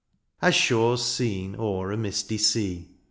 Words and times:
As 0.41 0.55
shores 0.55 1.03
seen 1.05 1.55
o^er 1.57 1.93
a 1.93 1.95
misty 1.95 2.39
sea. 2.39 2.89